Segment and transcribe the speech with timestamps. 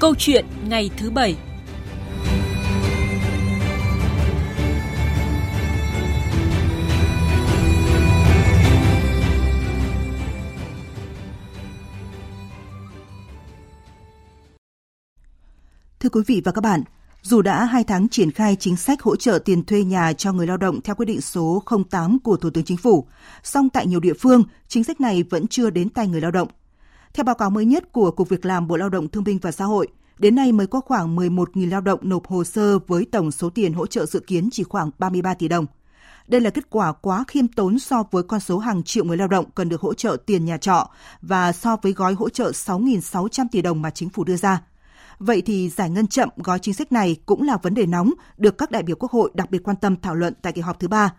[0.00, 1.36] Câu chuyện ngày thứ bảy
[16.00, 16.82] Thưa quý vị và các bạn,
[17.22, 20.46] dù đã 2 tháng triển khai chính sách hỗ trợ tiền thuê nhà cho người
[20.46, 23.06] lao động theo quyết định số 08 của Thủ tướng Chính phủ,
[23.42, 26.48] song tại nhiều địa phương, chính sách này vẫn chưa đến tay người lao động.
[27.14, 29.52] Theo báo cáo mới nhất của Cục Việc làm Bộ Lao động Thương binh và
[29.52, 29.88] Xã hội,
[30.18, 33.72] đến nay mới có khoảng 11.000 lao động nộp hồ sơ với tổng số tiền
[33.72, 35.66] hỗ trợ dự kiến chỉ khoảng 33 tỷ đồng.
[36.26, 39.28] Đây là kết quả quá khiêm tốn so với con số hàng triệu người lao
[39.28, 40.90] động cần được hỗ trợ tiền nhà trọ
[41.22, 44.62] và so với gói hỗ trợ 6.600 tỷ đồng mà chính phủ đưa ra.
[45.18, 48.58] Vậy thì giải ngân chậm gói chính sách này cũng là vấn đề nóng được
[48.58, 50.88] các đại biểu Quốc hội đặc biệt quan tâm thảo luận tại kỳ họp thứ
[50.88, 51.14] ba.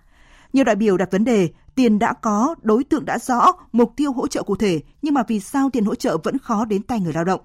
[0.54, 4.12] Nhiều đại biểu đặt vấn đề tiền đã có, đối tượng đã rõ, mục tiêu
[4.12, 7.00] hỗ trợ cụ thể, nhưng mà vì sao tiền hỗ trợ vẫn khó đến tay
[7.00, 7.42] người lao động?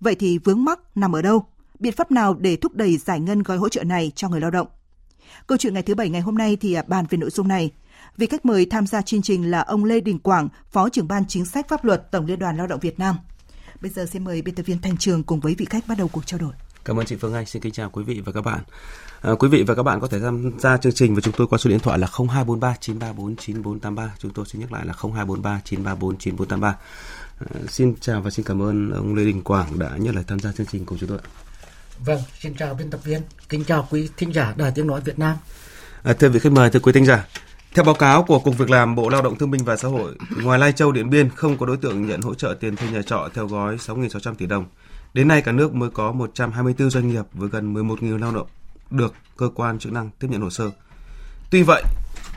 [0.00, 1.46] Vậy thì vướng mắc nằm ở đâu?
[1.78, 4.50] Biện pháp nào để thúc đẩy giải ngân gói hỗ trợ này cho người lao
[4.50, 4.66] động?
[5.46, 7.70] Câu chuyện ngày thứ Bảy ngày hôm nay thì à, bàn về nội dung này.
[8.16, 11.26] Vị khách mời tham gia chương trình là ông Lê Đình Quảng, Phó trưởng ban
[11.26, 13.16] chính sách pháp luật Tổng Liên đoàn Lao động Việt Nam.
[13.80, 16.08] Bây giờ xin mời biên tập viên Thanh Trường cùng với vị khách bắt đầu
[16.12, 16.52] cuộc trao đổi.
[16.84, 17.46] Cảm ơn chị Phương Anh.
[17.46, 18.60] Xin kính chào quý vị và các bạn.
[19.20, 21.46] À, quý vị và các bạn có thể tham gia chương trình với chúng tôi
[21.46, 24.14] qua số điện thoại là 0243 934 9483.
[24.18, 26.76] Chúng tôi xin nhắc lại là 0243 934 9483.
[27.38, 30.40] À, xin chào và xin cảm ơn ông Lê Đình Quảng đã nhận lời tham
[30.40, 31.18] gia chương trình cùng chúng tôi.
[32.04, 33.22] Vâng, xin chào biên tập viên.
[33.48, 35.36] Kính chào quý thính giả Đài Tiếng Nói Việt Nam.
[36.02, 37.26] À, thưa vị khách mời, thưa quý thính giả,
[37.74, 40.14] theo báo cáo của Cục Việc làm Bộ Lao động Thương binh và Xã hội,
[40.42, 43.02] ngoài Lai Châu, Điện Biên không có đối tượng nhận hỗ trợ tiền thuê nhà
[43.02, 44.66] trọ theo gói 6.600 tỷ đồng.
[45.14, 48.46] Đến nay cả nước mới có 124 doanh nghiệp với gần 11.000 lao động
[48.90, 50.70] được cơ quan chức năng tiếp nhận hồ sơ.
[51.50, 51.82] Tuy vậy,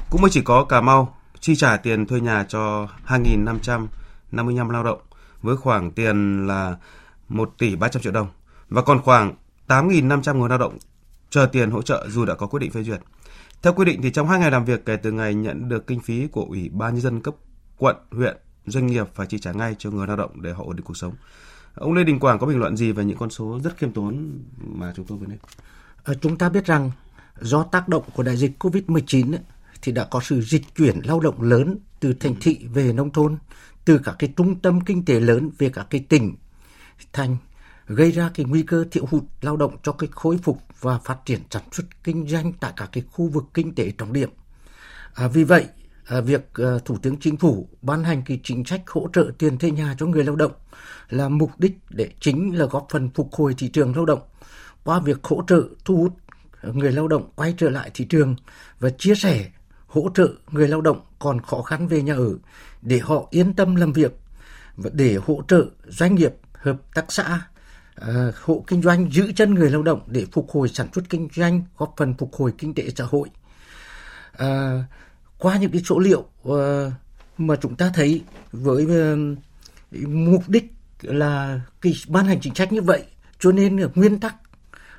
[0.10, 5.00] cũng mới chỉ có Cà Mau chi trả tiền thuê nhà cho 2.555 lao động
[5.42, 6.78] với khoảng tiền là
[7.30, 8.28] 1 tỷ 300 triệu đồng
[8.70, 9.36] và còn khoảng
[9.68, 10.78] 8.500 người lao động
[11.30, 13.02] chờ tiền hỗ trợ dù đã có quyết định phê duyệt.
[13.62, 16.00] Theo quy định thì trong 2 ngày làm việc kể từ ngày nhận được kinh
[16.00, 17.36] phí của Ủy ban nhân dân cấp
[17.78, 20.76] quận, huyện, doanh nghiệp phải chi trả ngay cho người lao động để họ ổn
[20.76, 21.14] định cuộc sống.
[21.76, 24.40] Ông Lê Đình Quảng có bình luận gì về những con số rất khiêm tốn
[24.58, 25.38] mà chúng tôi vừa nêu?
[26.04, 26.92] À, chúng ta biết rằng
[27.40, 29.38] do tác động của đại dịch Covid-19
[29.82, 33.38] thì đã có sự dịch chuyển lao động lớn từ thành thị về nông thôn,
[33.86, 36.36] từ các cái trung tâm kinh tế lớn về các cái tỉnh
[37.14, 37.38] thành
[37.88, 41.18] gây ra cái nguy cơ thiếu hụt lao động cho cái khôi phục và phát
[41.26, 44.30] triển sản xuất kinh doanh tại các cái khu vực kinh tế trọng điểm.
[45.14, 45.66] À, vì vậy,
[46.06, 49.58] À, việc à, Thủ tướng Chính phủ ban hành cái chính sách hỗ trợ tiền
[49.58, 50.52] thuê nhà cho người lao động
[51.10, 54.22] là mục đích để chính là góp phần phục hồi thị trường lao động.
[54.84, 56.14] Qua việc hỗ trợ thu hút
[56.64, 58.36] người lao động quay trở lại thị trường
[58.80, 59.52] và chia sẻ
[59.88, 62.38] hỗ trợ người lao động còn khó khăn về nhà ở
[62.82, 64.12] để họ yên tâm làm việc
[64.76, 67.42] và để hỗ trợ doanh nghiệp hợp tác xã
[67.96, 71.28] à, hộ kinh doanh giữ chân người lao động để phục hồi sản xuất kinh
[71.36, 73.30] doanh góp phần phục hồi kinh tế xã hội.
[74.38, 74.84] À,
[75.42, 76.58] qua những cái số liệu uh,
[77.38, 78.22] mà chúng ta thấy
[78.52, 79.38] với uh,
[80.08, 83.04] mục đích là cái ban hành chính sách như vậy
[83.40, 84.36] cho nên nguyên tắc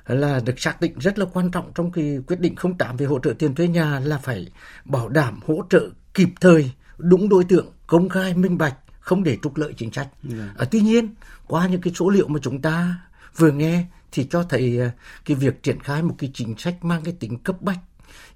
[0.06, 3.18] là được xác định rất là quan trọng trong cái quyết định 08 về hỗ
[3.18, 4.48] trợ tiền thuê nhà là phải
[4.84, 9.38] bảo đảm hỗ trợ kịp thời đúng đối tượng công khai minh bạch không để
[9.42, 10.08] trục lợi chính sách.
[10.22, 10.38] Yeah.
[10.38, 10.54] Dạ.
[10.58, 11.14] À, tuy nhiên
[11.46, 12.94] qua những cái số liệu mà chúng ta
[13.36, 14.80] vừa nghe thì cho thấy
[15.24, 17.78] cái việc triển khai một cái chính sách mang cái tính cấp bách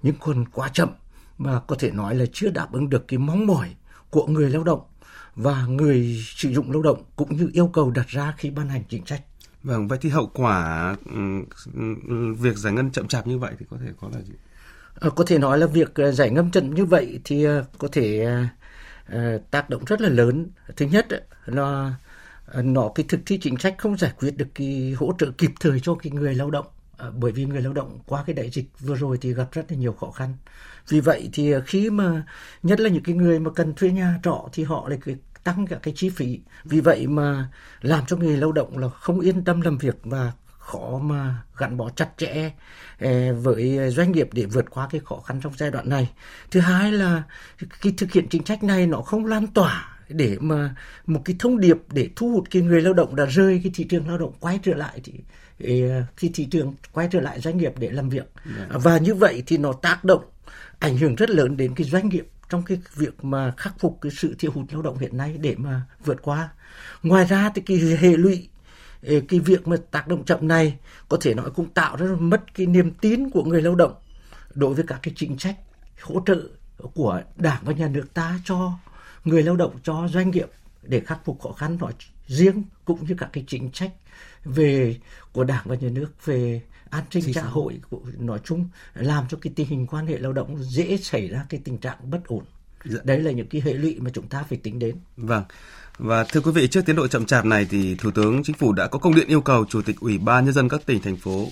[0.02, 0.88] nhưng còn quá chậm
[1.38, 3.74] mà có thể nói là chưa đáp ứng được cái mong mỏi
[4.10, 4.80] của người lao động
[5.34, 8.82] và người sử dụng lao động cũng như yêu cầu đặt ra khi ban hành
[8.88, 9.22] chính sách.
[9.62, 10.96] Vâng, vậy thì hậu quả
[12.38, 14.34] việc giải ngân chậm chạp như vậy thì có thể có là gì?
[15.00, 17.88] À, có thể nói là việc à, giải ngân chậm như vậy thì à, có
[17.92, 18.26] thể
[19.50, 20.50] tác động rất là lớn.
[20.76, 21.06] Thứ nhất
[21.46, 21.94] là
[22.62, 25.80] nó cái thực thi chính sách không giải quyết được cái hỗ trợ kịp thời
[25.80, 28.66] cho cái người lao động Ờ, bởi vì người lao động qua cái đại dịch
[28.80, 30.34] vừa rồi thì gặp rất là nhiều khó khăn
[30.88, 32.22] vì vậy thì ờ, khi mà,
[32.62, 34.98] nhất là những cái người mà cần thuê nhà trọ thì họ lại
[35.44, 37.48] tăng cả cái chi phí vì vậy mà
[37.80, 41.76] làm cho người lao động là không yên tâm làm việc và khó mà gắn
[41.76, 42.50] bó chặt chẽ
[43.00, 46.10] ờ, với doanh nghiệp để vượt qua cái khó khăn trong giai đoạn này.
[46.50, 47.22] Thứ hai là
[47.82, 50.74] cái thực hiện chính sách này nó không lan tỏa để mà
[51.06, 53.84] một cái thông điệp để thu hút cái người lao động đã rơi cái thị
[53.84, 55.12] trường lao động quay trở lại thì
[56.16, 58.66] khi thị trường quay trở lại doanh nghiệp để làm việc dạ.
[58.78, 60.24] và như vậy thì nó tác động
[60.78, 64.12] ảnh hưởng rất lớn đến cái doanh nghiệp trong cái việc mà khắc phục cái
[64.12, 66.48] sự thiếu hụt lao động hiện nay để mà vượt qua.
[67.02, 68.48] Ngoài ra thì cái hệ lụy
[69.06, 72.54] ờ, cái việc mà tác động chậm này có thể nói cũng tạo ra mất
[72.54, 73.94] cái niềm tin của người lao động
[74.54, 75.56] đối với các cái chính sách
[76.02, 76.42] hỗ trợ
[76.94, 78.72] của đảng và nhà nước ta cho
[79.24, 80.50] người lao động cho doanh nghiệp
[80.82, 81.92] để khắc phục khó khăn nói
[82.26, 83.90] riêng cũng như các cái chính sách
[84.46, 84.96] về
[85.32, 86.60] của Đảng và Nhà nước về
[86.90, 90.32] an sinh xã hội của nói chung làm cho cái tình hình quan hệ lao
[90.32, 92.44] động dễ xảy ra cái tình trạng bất ổn.
[92.84, 92.98] Dạ.
[93.04, 94.96] Đấy là những cái hệ lụy mà chúng ta phải tính đến.
[95.16, 95.44] Vâng.
[95.98, 98.72] Và thưa quý vị, trước tiến độ chậm chạp này thì Thủ tướng Chính phủ
[98.72, 101.16] đã có công điện yêu cầu Chủ tịch Ủy ban nhân dân các tỉnh thành
[101.16, 101.48] phố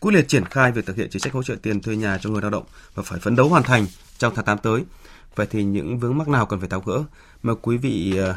[0.00, 2.30] quyết liệt triển khai việc thực hiện chính sách hỗ trợ tiền thuê nhà cho
[2.30, 2.64] người lao động
[2.94, 3.86] và phải phấn đấu hoàn thành
[4.18, 4.84] trong tháng 8 tới.
[5.34, 7.04] Vậy thì những vướng mắc nào cần phải tháo gỡ?
[7.42, 8.34] Mời quý vị ờ,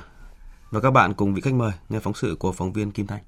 [0.71, 3.19] và các bạn cùng vị khách mời nghe phóng sự của phóng viên Kim Thanh.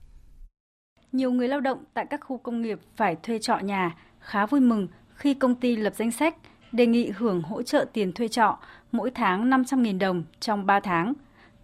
[1.13, 4.59] Nhiều người lao động tại các khu công nghiệp phải thuê trọ nhà khá vui
[4.59, 6.35] mừng khi công ty lập danh sách
[6.71, 8.59] đề nghị hưởng hỗ trợ tiền thuê trọ
[8.91, 11.13] mỗi tháng 500.000 đồng trong 3 tháng.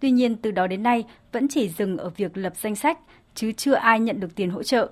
[0.00, 2.98] Tuy nhiên từ đó đến nay vẫn chỉ dừng ở việc lập danh sách
[3.34, 4.90] chứ chưa ai nhận được tiền hỗ trợ.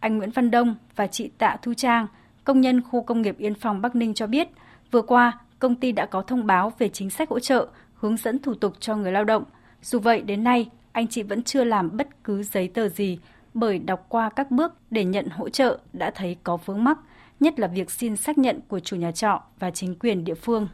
[0.00, 2.06] Anh Nguyễn Văn Đông và chị Tạ Thu Trang,
[2.44, 4.48] công nhân khu công nghiệp Yên Phong Bắc Ninh cho biết,
[4.90, 8.38] vừa qua công ty đã có thông báo về chính sách hỗ trợ, hướng dẫn
[8.38, 9.44] thủ tục cho người lao động.
[9.82, 13.18] Dù vậy đến nay, anh chị vẫn chưa làm bất cứ giấy tờ gì
[13.54, 16.98] bởi đọc qua các bước để nhận hỗ trợ đã thấy có vướng mắc,
[17.40, 20.68] nhất là việc xin xác nhận của chủ nhà trọ và chính quyền địa phương.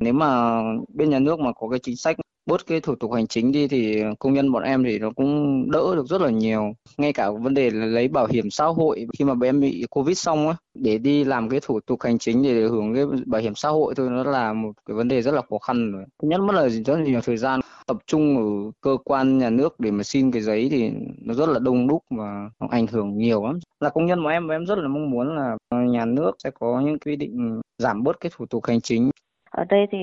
[0.00, 0.60] Nếu mà
[0.94, 2.16] bên nhà nước mà có cái chính sách
[2.46, 5.70] bớt cái thủ tục hành chính đi thì công nhân bọn em thì nó cũng
[5.70, 6.72] đỡ được rất là nhiều.
[6.98, 9.86] Ngay cả vấn đề là lấy bảo hiểm xã hội khi mà bọn em bị
[9.90, 13.40] covid xong á, để đi làm cái thủ tục hành chính để hưởng cái bảo
[13.40, 16.04] hiểm xã hội thôi, nó là một cái vấn đề rất là khó khăn rồi.
[16.22, 19.50] Thứ nhất mất là rất là nhiều thời gian, tập trung ở cơ quan, nhà
[19.50, 22.86] nước để mà xin cái giấy thì nó rất là đông đúc và nó ảnh
[22.86, 23.58] hưởng nhiều lắm.
[23.80, 26.50] Là công nhân bọn em và em rất là mong muốn là nhà nước sẽ
[26.60, 29.10] có những quy định giảm bớt cái thủ tục hành chính
[29.52, 29.98] ở đây thì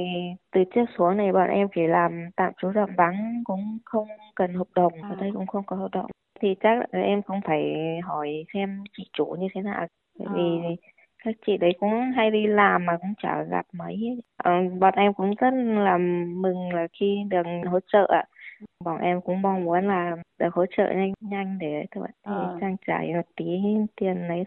[0.51, 4.53] từ trước xuống này bọn em chỉ làm tạm trú tạm vắng cũng không cần
[4.53, 6.05] hợp đồng ở đây cũng không có hợp đồng.
[6.41, 9.87] Thì chắc là em không phải hỏi xem chị chủ như thế nào
[10.19, 10.75] bởi vì ờ.
[11.23, 14.21] các chị đấy cũng hay đi làm mà cũng chả gặp mấy.
[14.37, 15.53] Ờ, bọn em cũng rất
[15.83, 15.97] là
[16.27, 18.23] mừng là khi được hỗ trợ ạ.
[18.83, 22.57] Bọn em cũng mong muốn là được hỗ trợ nhanh nhanh để các bạn ờ.
[22.61, 23.45] trang trải một tí
[23.95, 24.43] tiền đấy.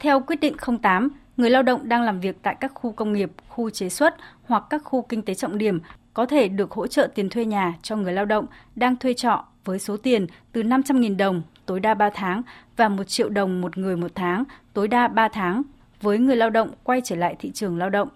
[0.00, 1.08] Theo quyết định 08,
[1.38, 4.14] người lao động đang làm việc tại các khu công nghiệp, khu chế xuất
[4.44, 5.80] hoặc các khu kinh tế trọng điểm
[6.14, 8.46] có thể được hỗ trợ tiền thuê nhà cho người lao động
[8.76, 12.42] đang thuê trọ với số tiền từ 500.000 đồng tối đa 3 tháng
[12.76, 15.62] và 1 triệu đồng một người một tháng tối đa 3 tháng
[16.00, 18.08] với người lao động quay trở lại thị trường lao động.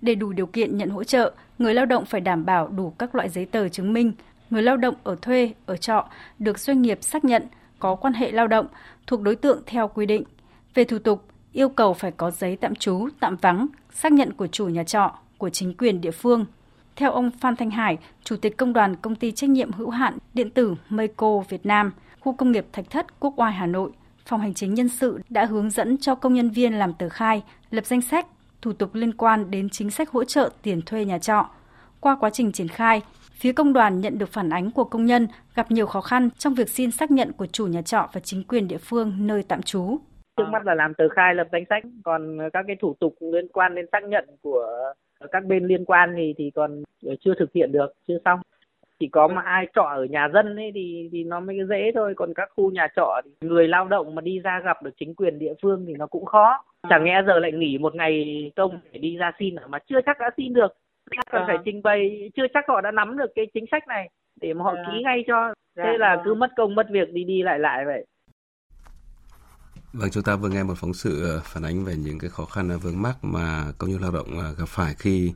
[0.00, 3.14] Để đủ điều kiện nhận hỗ trợ, người lao động phải đảm bảo đủ các
[3.14, 4.12] loại giấy tờ chứng minh
[4.50, 6.08] người lao động ở thuê, ở trọ
[6.38, 7.42] được doanh nghiệp xác nhận
[7.78, 8.66] có quan hệ lao động
[9.06, 10.24] thuộc đối tượng theo quy định.
[10.74, 14.46] Về thủ tục, yêu cầu phải có giấy tạm trú, tạm vắng, xác nhận của
[14.46, 16.46] chủ nhà trọ, của chính quyền địa phương.
[16.96, 20.18] Theo ông Phan Thanh Hải, Chủ tịch Công đoàn Công ty Trách nhiệm hữu hạn
[20.34, 23.90] Điện tử Meiko Việt Nam, khu công nghiệp Thạch Thất, Quốc Oai, Hà Nội,
[24.26, 27.42] Phòng Hành chính Nhân sự đã hướng dẫn cho công nhân viên làm tờ khai,
[27.70, 28.26] lập danh sách,
[28.62, 31.48] thủ tục liên quan đến chính sách hỗ trợ tiền thuê nhà trọ.
[32.00, 33.02] Qua quá trình triển khai,
[33.32, 36.54] phía công đoàn nhận được phản ánh của công nhân gặp nhiều khó khăn trong
[36.54, 39.62] việc xin xác nhận của chủ nhà trọ và chính quyền địa phương nơi tạm
[39.62, 39.98] trú.
[40.36, 43.48] Trước mắt là làm tờ khai lập danh sách, còn các cái thủ tục liên
[43.48, 44.92] quan đến xác nhận của
[45.32, 46.82] các bên liên quan thì thì còn
[47.20, 48.40] chưa thực hiện được, chưa xong.
[48.98, 52.14] Chỉ có mà ai trọ ở nhà dân ấy thì thì nó mới dễ thôi,
[52.16, 55.14] còn các khu nhà trọ thì người lao động mà đi ra gặp được chính
[55.14, 56.64] quyền địa phương thì nó cũng khó.
[56.90, 60.20] Chẳng nhẽ giờ lại nghỉ một ngày công để đi ra xin mà chưa chắc
[60.20, 60.76] đã xin được.
[61.16, 64.10] Chắc cần phải trình bày, chưa chắc họ đã nắm được cái chính sách này
[64.40, 65.54] để mà họ ký ngay cho.
[65.76, 68.06] Thế là cứ mất công mất việc đi đi lại lại vậy.
[69.94, 72.44] Vâng, chúng ta vừa nghe một phóng sự ờ, phản ánh về những cái khó
[72.44, 75.32] khăn ờ, vướng mắc mà công nhân lao động ờ, gặp phải khi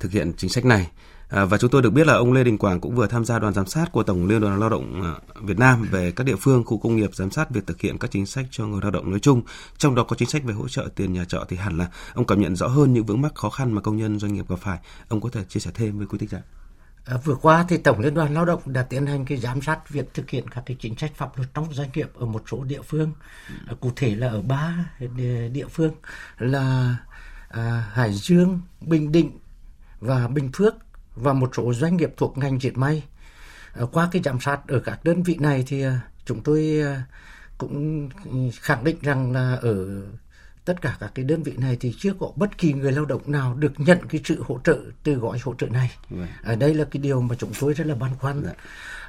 [0.00, 0.90] thực hiện chính sách này.
[1.28, 3.38] À, và chúng tôi được biết là ông Lê Đình Quảng cũng vừa tham gia
[3.38, 6.64] đoàn giám sát của Tổng Liên đoàn Lao động Việt Nam về các địa phương,
[6.64, 9.10] khu công nghiệp giám sát việc thực hiện các chính sách cho người lao động
[9.10, 9.42] nói chung,
[9.78, 12.26] trong đó có chính sách về hỗ trợ tiền nhà trọ thì hẳn là ông
[12.26, 14.58] cảm nhận rõ hơn những vướng mắc khó khăn mà công nhân doanh nghiệp gặp
[14.60, 14.78] phải.
[15.08, 16.42] Ông có thể chia sẻ thêm với quý thính giả.
[17.04, 19.88] À, vừa qua thì Tổng Liên đoàn Lao động đã tiến hành cái giám sát
[19.88, 22.64] việc thực hiện các cái chính sách pháp luật trong doanh nghiệp ở một số
[22.64, 23.12] địa phương,
[23.66, 24.90] à, cụ thể là ở ba
[25.52, 25.94] địa phương
[26.38, 26.96] là
[27.48, 29.38] à, Hải Dương, Bình Định
[30.00, 30.74] và Bình Phước
[31.16, 33.02] và một số doanh nghiệp thuộc ngành dệt may.
[33.72, 37.02] À, qua cái giám sát ở các đơn vị này thì à, chúng tôi à,
[37.58, 40.02] cũng ừ, khẳng định rằng là ở
[40.64, 43.22] tất cả các cái đơn vị này thì chưa có bất kỳ người lao động
[43.26, 45.90] nào được nhận cái sự hỗ trợ từ gói hỗ trợ này.
[46.10, 46.26] Vâng.
[46.42, 48.42] ở đây là cái điều mà chúng tôi rất là băn khoăn.
[48.44, 48.52] Dạ.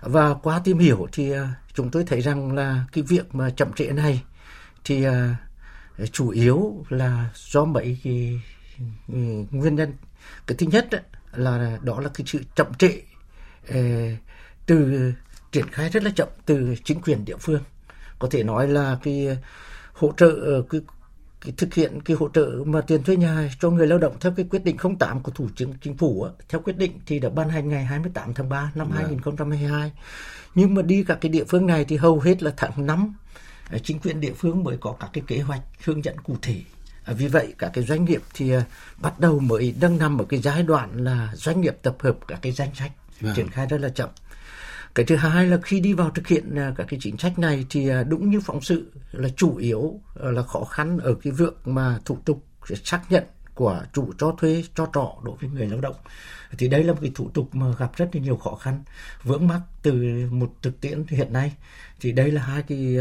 [0.02, 3.74] Và qua tìm hiểu thì à, chúng tôi thấy rằng là cái việc mà chậm
[3.74, 4.24] trễ này
[4.84, 5.36] thì à,
[6.12, 8.42] chủ yếu là do mấy cái
[9.08, 9.18] ừ,
[9.52, 9.94] nguyên nhân.
[10.48, 10.88] Cái thứ nhất
[11.34, 13.02] là đó là cái sự chậm trễ
[13.70, 13.80] ờ,
[14.66, 15.14] từ
[15.52, 17.64] triển khai rất là chậm từ chính quyền địa phương.
[18.20, 19.38] Có thể nói là cái
[19.94, 20.82] hỗ trợ cái
[21.46, 24.34] cái thực hiện cái hỗ trợ mà tiền thuê nhà cho người lao động theo
[24.36, 27.50] cái quyết định 08 của Thủ tướng Chính phủ theo quyết định thì đã ban
[27.50, 29.00] hành ngày 28 tháng 3 năm yeah.
[29.00, 29.92] 2022.
[30.56, 33.14] Nhưng mà đi các cái địa phương này thì hầu hết là tháng 5
[33.84, 36.62] chính quyền địa phương mới có các cái kế hoạch hướng dẫn cụ thể
[37.08, 38.54] vì vậy các cái doanh nghiệp thì
[38.98, 42.40] bắt đầu mới đang nằm ở cái giai đoạn là doanh nghiệp tập hợp các
[42.42, 43.36] cái danh sách vâng.
[43.36, 44.10] triển khai rất là chậm
[44.96, 47.66] cái thứ hai là khi đi vào thực hiện à, các cái chính sách này
[47.70, 51.34] thì à, đúng như phóng sự là chủ yếu à, là khó khăn ở cái
[51.34, 52.46] việc mà thủ tục
[52.84, 53.24] xác nhận
[53.54, 55.96] của chủ cho thuê cho trọ đối với người lao động.
[56.58, 58.84] Thì đây là một cái thủ tục mà gặp rất là nhiều khó khăn
[59.24, 59.94] vướng mắc từ
[60.32, 61.54] một thực tiễn hiện nay.
[62.00, 62.98] Thì đây là hai cái,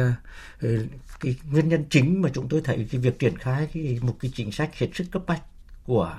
[0.60, 0.86] ừ,
[1.20, 4.30] cái nguyên nhân chính mà chúng tôi thấy cái việc triển khai cái, một cái
[4.34, 5.42] chính sách hết sức cấp bách
[5.84, 6.14] của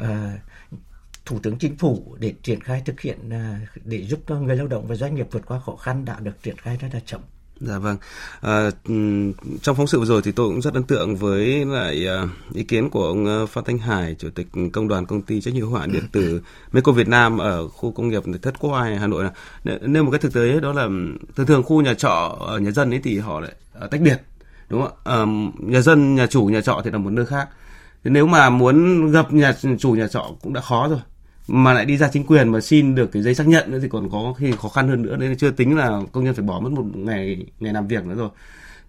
[0.00, 0.06] uh,
[1.24, 4.66] thủ tướng chính phủ để triển khai thực hiện uh, để giúp cho người lao
[4.66, 7.20] động và doanh nghiệp vượt qua khó khăn đã được triển khai rất là chậm.
[7.60, 7.96] Dạ vâng.
[8.40, 8.70] À,
[9.62, 12.64] trong phóng sự vừa rồi thì tôi cũng rất ấn tượng với lại à, ý
[12.64, 15.64] kiến của ông ờ, Phan Thanh Hải, chủ tịch công đoàn công ty trách nhiệm
[15.64, 16.40] hữu hạn điện tử
[16.72, 19.24] Meco Việt Nam ở khu công nghiệp Thất Quai Hà Nội
[19.64, 20.88] nêu một cái thực tế đó là
[21.36, 24.22] thường thường khu nhà trọ ở nhà dân ấy thì họ lại à, tách biệt
[24.68, 25.12] đúng không ạ?
[25.14, 25.24] À,
[25.58, 27.48] nhà dân, nhà chủ nhà trọ thì là một nơi khác.
[28.04, 31.00] Nếu mà muốn gặp nhà chủ nhà trọ cũng đã khó rồi.
[31.48, 33.88] Mà lại đi ra chính quyền mà xin được cái giấy xác nhận nữa thì
[33.88, 35.16] còn có khi khó khăn hơn nữa.
[35.16, 38.14] Nên chưa tính là công nhân phải bỏ mất một ngày ngày làm việc nữa
[38.14, 38.30] rồi.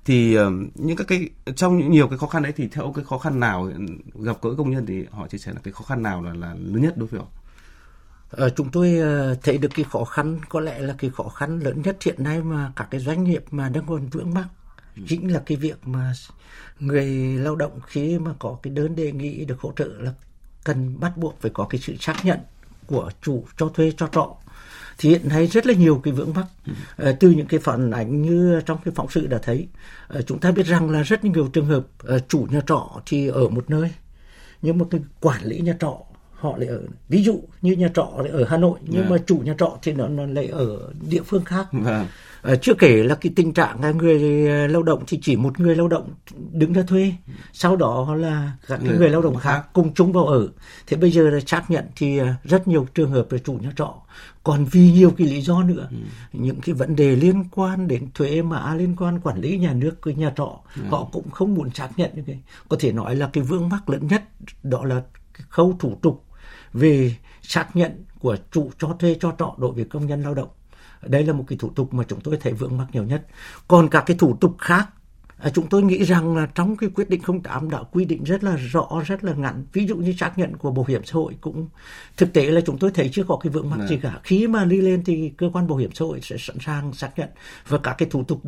[0.05, 3.17] Thì uh, những các cái trong nhiều cái khó khăn đấy thì theo cái khó
[3.17, 3.71] khăn nào
[4.15, 6.53] gặp gỡ công nhân thì họ chia sẻ là cái khó khăn nào là là
[6.53, 7.27] lớn nhất đối với họ?
[8.31, 11.59] Ờ, chúng tôi ờ, thấy được cái khó khăn có lẽ là cái khó khăn
[11.59, 14.45] lớn nhất hiện nay mà các cái doanh nghiệp mà đang còn vướng mắc
[15.07, 16.13] chính là cái việc mà
[16.79, 17.05] người
[17.37, 20.13] lao động khi mà có cái đơn đề nghị được hỗ trợ là
[20.63, 22.39] cần bắt buộc phải có cái sự xác nhận
[22.85, 24.35] của chủ cho thuê cho trọ
[24.97, 26.45] thì hiện nay rất là nhiều cái vướng mắc
[26.97, 27.13] ừ.
[27.19, 29.67] từ những cái phản ánh như trong cái phóng sự đã thấy
[30.17, 31.83] uh, chúng ta biết rằng là rất nhiều trường hợp
[32.15, 33.91] uh, chủ nhà trọ thì ở một nơi
[34.61, 35.97] nhưng mà cái quản lý nhà trọ
[36.41, 39.09] họ lại ở ví dụ như nhà trọ lại ở Hà Nội nhưng yeah.
[39.09, 39.15] Dạ.
[39.15, 42.07] mà chủ nhà trọ thì nó, nó lại ở địa phương khác yeah.
[42.41, 45.75] À, chưa kể là cái tình trạng người ờ, lao động thì chỉ một người
[45.75, 46.09] lao động
[46.51, 47.13] đứng ra thuê
[47.53, 50.49] sau đó là các người, người lao động khác cùng chung vào ở.
[50.87, 53.71] Thế bây giờ là xác nhận thì ờ, rất nhiều trường hợp là chủ nhà
[53.75, 53.93] trọ.
[54.43, 55.97] Còn vì nhiều cái lý do nữa ừ.
[56.33, 60.01] những cái vấn đề liên quan đến thuế mã liên quan quản lý nhà nước
[60.01, 60.81] của nhà trọ ừ.
[60.89, 63.89] họ cũng không muốn xác nhận như cái có thể nói là cái vướng mắc
[63.89, 64.23] lớn nhất
[64.63, 65.01] đó là
[65.33, 66.25] cái khâu thủ tục
[66.73, 70.49] về xác nhận của chủ cho thuê cho trọ đối với công nhân lao động
[71.01, 73.27] đây là một cái thủ tục mà chúng tôi thấy vướng mắc nhiều nhất.
[73.67, 74.89] Còn các cái thủ tục khác
[75.49, 78.55] chúng tôi nghĩ rằng là trong cái quyết định 08 đã quy định rất là
[78.55, 79.65] rõ, rất là ngắn.
[79.73, 81.67] Ví dụ như xác nhận của bảo hiểm xã hội cũng
[82.17, 84.19] thực tế là chúng tôi thấy chưa có cái vướng mắc gì cả.
[84.23, 87.19] Khi mà đi lên thì cơ quan bảo hiểm xã hội sẽ sẵn sàng xác
[87.19, 87.29] nhận
[87.67, 88.41] và các cái thủ tục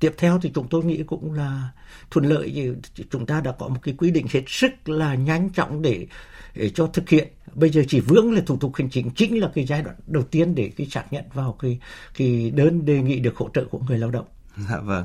[0.00, 1.68] tiếp theo thì chúng tôi nghĩ cũng là
[2.10, 2.76] thuận lợi.
[3.10, 6.06] Chúng ta đã có một cái quy định hết sức là nhanh chóng để,
[6.54, 7.28] để cho thực hiện.
[7.54, 10.22] Bây giờ chỉ vướng là thủ tục hành chính chính là cái giai đoạn đầu
[10.22, 11.78] tiên để cái xác nhận vào cái
[12.16, 14.26] cái đơn đề nghị được hỗ trợ của người lao động.
[14.70, 15.04] Dạ vâng.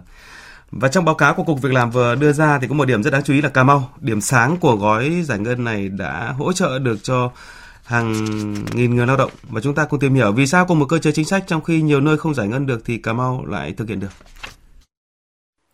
[0.71, 3.03] Và trong báo cáo của Cục Việc làm vừa đưa ra thì có một điểm
[3.03, 6.33] rất đáng chú ý là Cà Mau, điểm sáng của gói giải ngân này đã
[6.37, 7.31] hỗ trợ được cho
[7.83, 8.13] hàng
[8.73, 10.99] nghìn người lao động và chúng ta cùng tìm hiểu vì sao cùng một cơ
[10.99, 13.73] chế chính sách trong khi nhiều nơi không giải ngân được thì Cà Mau lại
[13.77, 14.11] thực hiện được.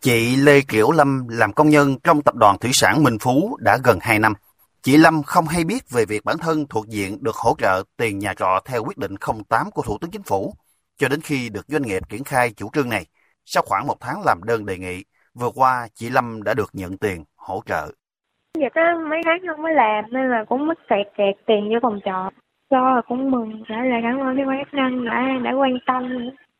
[0.01, 3.77] Chị Lê Kiểu Lâm làm công nhân trong tập đoàn thủy sản Minh Phú đã
[3.83, 4.33] gần 2 năm.
[4.83, 8.19] Chị Lâm không hay biết về việc bản thân thuộc diện được hỗ trợ tiền
[8.19, 9.15] nhà trọ theo quyết định
[9.49, 10.55] 08 của Thủ tướng Chính phủ,
[10.97, 13.05] cho đến khi được doanh nghiệp triển khai chủ trương này.
[13.49, 16.97] Sau khoảng một tháng làm đơn đề nghị, vừa qua chị Lâm đã được nhận
[16.97, 17.91] tiền hỗ trợ.
[18.59, 21.79] Dạ có mấy tháng không mới làm nên là cũng mất kẹt kẹt tiền vô
[21.81, 22.29] phòng trọ.
[22.71, 25.77] Do là cũng mừng, trả lời cảm ơn cái quan chức năng đã đã quan
[25.87, 26.03] tâm,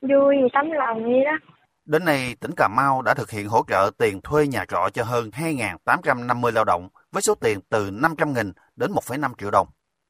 [0.01, 1.37] vui tấm lòng vậy đó.
[1.85, 5.03] Đến nay, tỉnh Cà Mau đã thực hiện hỗ trợ tiền thuê nhà trọ cho
[5.03, 9.67] hơn 2.850 lao động với số tiền từ 500.000 đến 1,5 triệu đồng.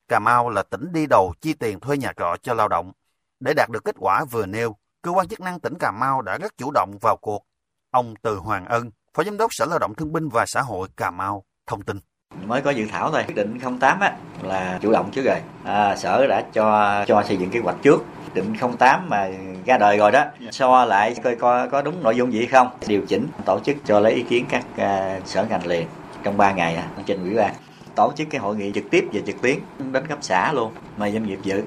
[0.08, 2.92] Cà Mau là tỉnh đi đầu chi tiền thuê nhà trọ cho lao động.
[3.40, 6.38] Để đạt được kết quả vừa nêu, cơ quan chức năng tỉnh Cà Mau đã
[6.38, 7.44] rất chủ động vào cuộc.
[7.92, 10.88] Ông Từ Hoàng Ân, Phó Giám đốc Sở Lao động Thương binh và Xã hội
[10.98, 12.00] Cà Mau thông tin.
[12.46, 15.42] Mới có dự thảo thôi, quyết định 08 á, là chủ động trước rồi.
[15.64, 18.06] À, sở đã cho cho xây dựng kế hoạch trước.
[18.34, 19.30] Định 08 mà
[19.66, 22.70] ra đời rồi đó, so lại coi coi có đúng nội dung gì không.
[22.88, 25.88] Điều chỉnh, tổ chức cho lấy ý kiến các uh, sở ngành liền
[26.24, 27.54] trong 3 ngày á, trên ủy ban
[27.98, 29.58] tổ chức cái hội nghị trực tiếp và trực tuyến
[29.92, 31.64] đến cấp xã luôn mà doanh nghiệp dự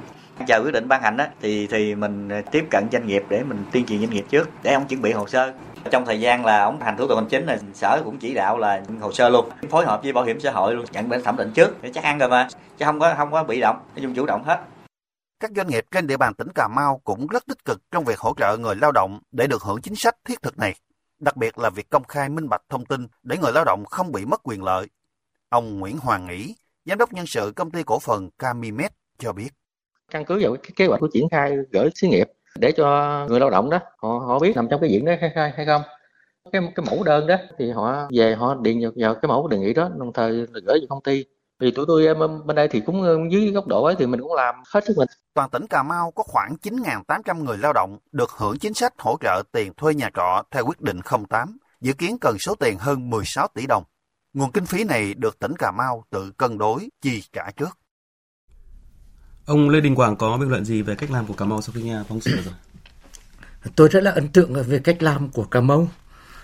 [0.47, 3.43] chờ quyết định ban hành đó thì thì mình ờ, tiếp cận doanh nghiệp để
[3.43, 5.53] mình tuyên truyền doanh nghiệp trước để ông chuẩn bị hồ sơ.
[5.91, 8.59] Trong thời gian là ông hành thủ tục hành chính là sở cũng chỉ đạo
[8.59, 11.37] là hồ sơ luôn phối hợp với bảo hiểm xã hội luôn nhận đến thẩm
[11.37, 14.03] định trước để chắc ăn rồi mà chứ không có không có bị động nói
[14.03, 14.61] chung chủ động hết.
[15.41, 18.19] Các doanh nghiệp trên địa bàn tỉnh Cà Mau cũng rất tích cực trong việc
[18.19, 20.75] hỗ trợ người lao động để được hưởng chính sách thiết thực này,
[21.19, 24.13] đặc biệt là việc công khai minh bạch thông tin để người lao động không
[24.13, 24.89] bị mất quyền lợi.
[25.49, 26.55] Ông Nguyễn Hoàng Nghĩ,
[26.85, 29.51] giám đốc nhân sự công ty cổ phần Camimet cho biết
[30.11, 32.87] căn cứ vào cái kế hoạch của triển khai gửi xí nghiệp để cho
[33.29, 35.67] người lao động đó họ họ biết nằm trong cái diện đó hay, hay, hay
[35.67, 35.83] không
[36.53, 39.59] cái cái mẫu đơn đó thì họ về họ điện vào, vào cái mẫu đề
[39.59, 41.25] nghị đó đồng thời gửi về công ty
[41.61, 42.15] vì tụi tôi ờ,
[42.45, 44.95] bên đây thì cũng ờ, dưới góc độ ấy thì mình cũng làm hết sức
[44.97, 45.09] mình.
[45.35, 49.17] Toàn tỉnh Cà Mau có khoảng 9.800 người lao động được hưởng chính sách hỗ
[49.21, 53.11] trợ tiền thuê nhà trọ theo quyết định 08, dự kiến cần số tiền hơn
[53.11, 53.85] 16 tỷ đồng.
[54.33, 57.79] Nguồn kinh phí này được tỉnh Cà Mau tự cân đối chi trả trước.
[59.51, 61.73] Ông Lê Đình Quảng có bình luận gì về cách làm của Cà Mau sau
[61.77, 62.55] khi nghe phóng sự rồi?
[63.77, 65.89] Tôi rất là ấn tượng về cách làm của Cà Mau.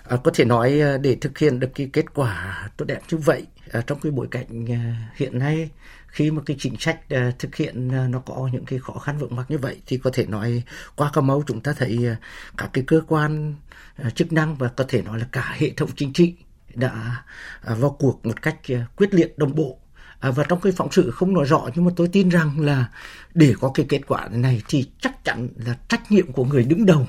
[0.09, 3.19] À, có thể nói à, để thực hiện được cái kết quả tốt đẹp như
[3.19, 5.71] vậy à, trong cái bối cảnh à, hiện nay
[6.07, 9.19] khi mà cái chính sách à, thực hiện à, nó có những cái khó khăn
[9.19, 10.63] vướng mắc như vậy thì có thể nói
[10.97, 12.17] qua Cà Mau chúng ta thấy à,
[12.57, 13.55] các cái cơ quan
[13.97, 16.35] à, chức năng và có thể nói là cả hệ thống chính trị
[16.75, 17.25] đã
[17.61, 19.79] à, vào cuộc một cách à, quyết liệt đồng bộ
[20.21, 22.87] À, và trong cái phóng sự không nói rõ nhưng mà tôi tin rằng là
[23.35, 26.87] để có cái kết quả này thì chắc chắn là trách nhiệm của người đứng
[26.87, 27.07] đầu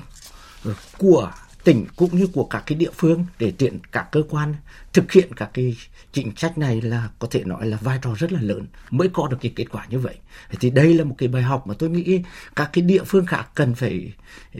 [0.64, 1.32] ừ, của
[1.64, 4.54] tỉnh cũng như của các cái địa phương để tiện các cơ quan
[4.92, 5.76] thực hiện các cái
[6.12, 9.28] chính sách này là có thể nói là vai trò rất là lớn mới có
[9.28, 10.14] được cái kết quả như vậy.
[10.60, 12.22] Thì đây là một cái bài học mà tôi nghĩ
[12.56, 14.12] các cái địa phương khác cần phải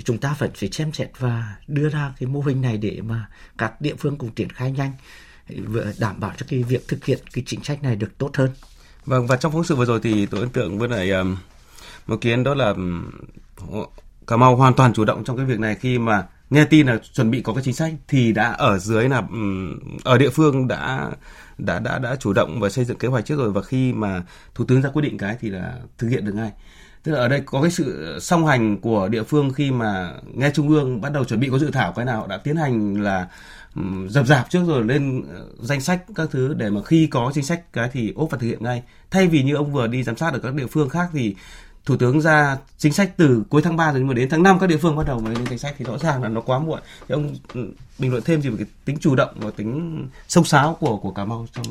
[0.05, 3.28] chúng ta phải phải xem xét và đưa ra cái mô hình này để mà
[3.59, 4.93] các địa phương cùng triển khai nhanh
[5.99, 8.50] đảm bảo cho cái việc thực hiện cái chính sách này được tốt hơn.
[9.07, 11.37] Vâng và trong phóng sự vừa rồi thì tôi ấn tượng với lại um,
[12.07, 13.11] một kiến đó là um,
[14.26, 15.75] Cà Mau hoàn toàn chủ động trong cái việc này.
[15.75, 19.09] Khi mà nghe tin là chuẩn bị có cái chính sách thì đã ở dưới
[19.09, 21.11] là um, ở địa phương đã
[21.59, 23.52] đã đã đã chủ động và xây dựng kế hoạch trước rồi.
[23.52, 24.23] Và khi mà
[24.55, 26.52] thủ tướng ra quyết định cái thì là thực hiện được ngay.
[27.02, 30.50] Tức là ở đây có cái sự song hành của địa phương khi mà nghe
[30.55, 33.28] trung ương bắt đầu chuẩn bị có dự thảo cái nào đã tiến hành là
[34.08, 37.44] dập dạp trước rồi lên ờ, danh sách các thứ để mà khi có chính
[37.44, 38.82] sách cái thì ốp và thực hiện ngay.
[39.11, 41.35] Thay vì như ông vừa đi giám sát ở các địa phương khác thì
[41.85, 44.58] thủ tướng ra chính sách từ cuối tháng 3 rồi nhưng mà đến tháng 5
[44.58, 46.58] các địa phương bắt đầu mới lên danh sách thì rõ ràng là nó quá
[46.58, 46.80] muộn.
[47.08, 47.34] Thì ông
[47.99, 51.10] bình luận thêm gì về cái tính chủ động và tính sông sáo của của
[51.10, 51.67] cà mau trong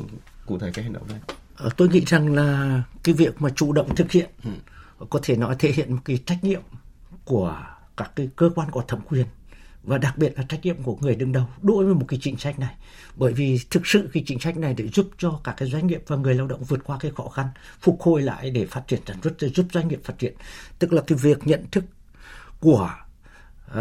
[0.46, 1.18] cụ thể cái hành động này?
[1.56, 4.50] Ờ, tôi nghĩ rằng là cái việc mà chủ động thực hiện ừ.
[5.10, 6.62] có thể nói thể hiện một cái trách nhiệm
[7.24, 7.56] của
[7.96, 9.26] các cái cơ quan có thẩm quyền
[9.88, 12.36] và đặc biệt là trách nhiệm của người đứng đầu đối với một cái chính
[12.36, 12.74] sách này.
[13.16, 16.02] Bởi vì thực sự cái chính sách này để giúp cho các cái doanh nghiệp
[16.06, 17.46] và người lao động vượt qua cái khó khăn
[17.80, 20.34] phục hồi lại để phát triển sản xuất giúp doanh nghiệp phát triển.
[20.78, 21.84] Tức là cái việc nhận thức
[22.60, 22.90] của
[23.70, 23.76] uh,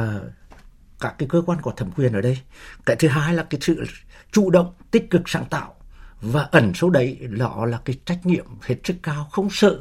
[0.99, 2.39] các cái cơ quan có thẩm quyền ở đây.
[2.85, 3.85] Cái thứ hai là cái sự
[4.31, 5.75] chủ động tích cực sáng tạo.
[6.21, 9.79] Và ẩn số đấy đó là cái trách nhiệm hết sức cao không sợ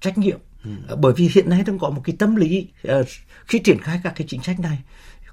[0.00, 0.38] trách nhiệm.
[0.64, 0.96] Ừ.
[0.96, 3.06] bởi vì hiện nay đang có một cái tâm lý uh,
[3.46, 4.78] khi triển khai các cái chính sách này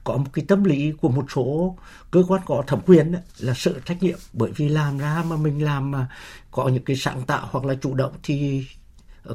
[0.03, 1.77] có một cái tâm lý của một số
[2.11, 4.17] cơ quan có thẩm quyền là sợ trách nhiệm.
[4.33, 6.07] Bởi vì làm ra mà mình làm mà
[6.51, 8.65] có những cái sáng tạo hoặc là chủ động thì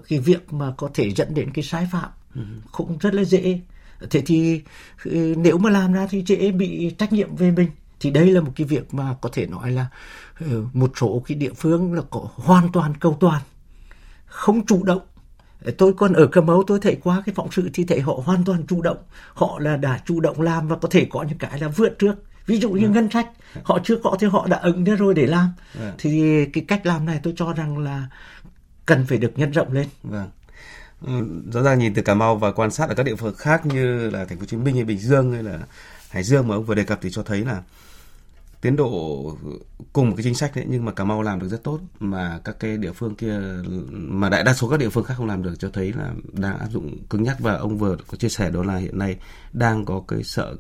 [0.09, 2.43] cái việc mà có thể dẫn đến cái sai phạm ừ.
[2.73, 3.61] cũng rất là dễ.
[4.11, 4.63] Thế thì
[5.05, 7.69] ừ, nếu mà làm ra thì dễ bị trách nhiệm về mình.
[8.01, 9.87] Thì đây là một cái việc mà có thể nói là
[10.41, 13.43] ừ, một số cái địa phương là có hoàn toàn cầu toàn
[14.27, 15.03] không chủ động
[15.79, 18.45] tôi còn ở Cà Mau tôi thấy qua cái phóng sự thì thấy họ hoàn
[18.45, 18.99] toàn chủ động.
[19.35, 22.15] Họ là đã chủ động làm và có thể có những cái là vượt trước.
[22.47, 22.91] Ví dụ như ừ.
[22.91, 23.29] ngân sách
[23.63, 25.53] họ chưa có thì họ đã ứng ra rồi để làm.
[25.75, 25.91] Ừ.
[25.99, 28.07] thì cái cách làm này tôi cho rằng là
[28.87, 29.87] cần phải được nhân rộng lên.
[30.03, 30.31] Vâng.
[31.07, 31.13] Ừ,
[31.53, 34.11] rõ ràng nhìn từ Cà Mau và quan sát ở các địa phương khác như
[34.11, 35.59] là Thành phố Hồ Chí Minh hay Bình Dương hay là
[36.11, 37.63] Hải Dương mà ông vừa đề cập thì cho thấy là
[38.61, 39.37] tiến độ
[39.93, 42.41] cùng một cái chính sách đấy, nhưng mà Cà Mau làm được rất tốt, mà
[42.45, 43.41] các cái địa phương kia,
[43.91, 46.59] mà đại đa số các địa phương khác không làm được, cho thấy là đang
[46.59, 47.41] áp dụng cứng nhắc.
[47.41, 49.17] Và ông vừa có chia sẻ đó là hiện nay
[49.53, 50.57] đang có cái sợ,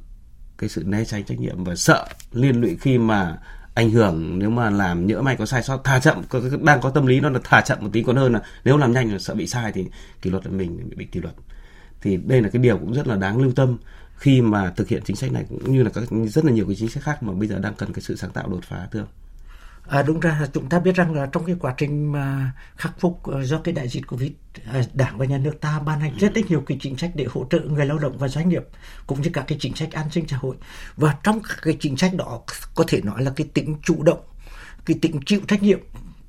[0.58, 3.38] cái sự né tránh trách nhiệm và sợ liên lụy khi mà
[3.74, 4.38] ảnh hưởng.
[4.38, 6.22] Nếu mà làm nhỡ may có sai sót thả chậm
[6.62, 8.92] đang có tâm lý nó là thả chậm một tí, còn hơn là nếu làm
[8.92, 9.86] nhanh là sợ bị sai thì
[10.22, 11.34] kỷ luật là mình bị kỷ luật.
[12.00, 13.78] Thì đây là cái điều cũng rất là đáng lưu tâm
[14.18, 16.76] khi mà thực hiện chính sách này cũng như là các rất là nhiều cái
[16.78, 19.06] chính sách khác mà bây giờ đang cần cái sự sáng tạo đột phá thưa
[19.88, 23.22] À, đúng ra chúng ta biết rằng là trong cái quá trình mà khắc phục
[23.30, 24.30] uh, do cái đại dịch Covid,
[24.78, 27.46] uh, Đảng và nhà nước ta ban hành rất nhiều cái chính sách để hỗ
[27.50, 28.62] trợ người lao động và doanh nghiệp
[29.06, 30.56] cũng như các cái chính sách an sinh xã hội.
[30.96, 32.40] Và trong các cái chính sách đó
[32.74, 34.20] có thể nói là cái tính chủ động,
[34.84, 35.80] cái tính chịu trách nhiệm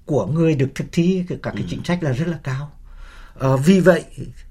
[0.06, 2.72] của người được thực thi các cái chính sách là rất là cao.
[3.40, 4.04] À, vì vậy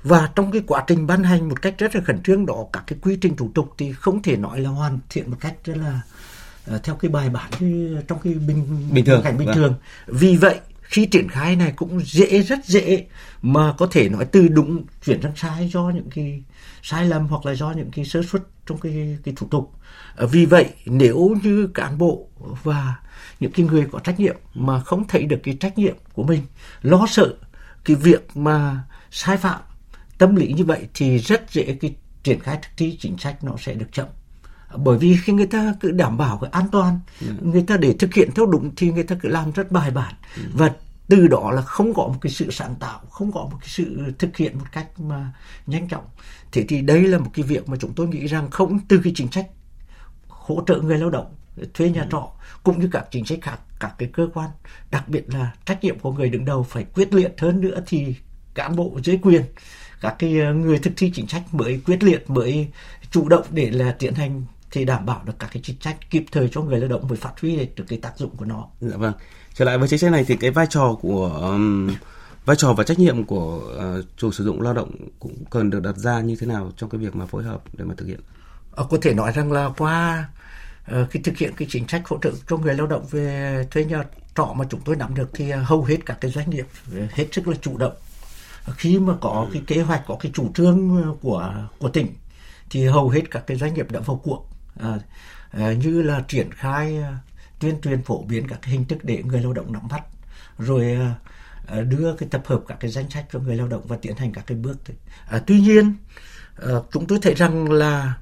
[0.03, 2.85] và trong cái quá trình ban hành một cách rất là khẩn trương đó các
[2.87, 5.77] cái quy trình thủ tục thì không thể nói là hoàn thiện một cách rất
[5.77, 6.01] là
[6.75, 9.57] uh, theo cái bài bản như trong cái bình bình thường cảnh bình vâng.
[9.57, 9.75] thường
[10.07, 13.07] vì vậy khi triển khai này cũng dễ rất dễ
[13.43, 16.43] mà có thể nói từ đúng chuyển sang sai do những cái
[16.83, 19.73] sai lầm hoặc là do những cái sơ suất trong cái cái thủ tục
[20.17, 22.29] à, vì vậy nếu như cán bộ
[22.63, 22.95] và
[23.41, 26.43] những cái người có trách nhiệm mà không thấy được cái trách nhiệm của mình
[26.83, 27.35] lo sợ
[27.89, 29.61] cái việc mà sai phạm
[30.19, 33.53] tâm lý như vậy thì rất dễ cái triển khai thực thi chính sách nó
[33.59, 34.07] sẽ được chậm
[34.77, 37.01] bởi vì khi người ta cứ đảm bảo cái an toàn.
[37.21, 37.33] Dạ.
[37.41, 40.15] người ta để thực hiện theo đúng thì người ta cứ làm rất bài bản
[40.37, 40.43] ừ.
[40.53, 40.73] và
[41.09, 44.13] từ đó là không có một cái sự sáng tạo không có một cái sự
[44.19, 45.33] thực hiện một cách mà
[45.67, 46.05] nhanh chóng
[46.53, 49.13] thế thì đây là một cái việc mà chúng tôi nghĩ rằng không từ cái
[49.17, 49.47] chính sách
[50.29, 51.35] hỗ trợ người lao động
[51.75, 52.29] thuê nhà trọ
[52.63, 54.51] cũng như các chính sách khác các cái cơ quan
[54.91, 58.15] đặc biệt là trách nhiệm của người đứng đầu phải quyết liệt hơn nữa thì
[58.55, 59.43] cán bộ dưới quyền
[60.01, 62.69] các cái ờ, người thực thi chính sách mới quyết liệt mới
[63.11, 66.25] chủ động để là tiến hành thì đảm bảo được các cái chính sách kịp
[66.33, 68.67] thời cho người lao động mới phát huy được cái tác dụng của nó.
[68.81, 69.13] Dạ vâng.
[69.55, 71.91] Trở lại với chính sách này thì cái vai trò của um,
[72.45, 73.61] vai trò và trách nhiệm của
[73.99, 76.91] uh, chủ sử dụng lao động cũng cần được đặt ra như thế nào trong
[76.91, 78.21] cái việc mà phối hợp để mà thực hiện?
[78.77, 80.29] À, có thể nói rằng là qua
[81.03, 83.85] uh, khi thực hiện cái chính sách hỗ trợ cho người lao động về thuê
[83.85, 84.05] nhà
[84.37, 86.67] trọ mà chúng tôi nắm được thì hầu hết các cái doanh nghiệp
[87.11, 87.95] hết sức là chủ động.
[88.77, 92.15] Khi mà có cái kế hoạch có cái chủ trương của của tỉnh
[92.71, 94.49] thì hầu hết các cái doanh nghiệp đã vào cuộc.
[94.81, 94.99] À,
[95.51, 96.99] à, như là triển khai
[97.61, 100.03] tuyên truyền phổ biến các cái hình thức để người lao động nắm bắt
[100.59, 100.99] rồi
[101.67, 104.17] à, đưa cái tập hợp các cái danh sách cho người lao động và tiến
[104.17, 104.77] hành các cái bước.
[105.29, 105.95] À, tuy nhiên
[106.63, 108.15] à, chúng tôi thấy rằng là